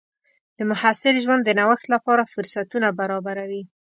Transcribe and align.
د 0.57 0.59
محصل 0.69 1.15
ژوند 1.23 1.41
د 1.45 1.49
نوښت 1.59 1.85
لپاره 1.93 2.29
فرصتونه 2.33 2.87
برابروي. 2.99 3.63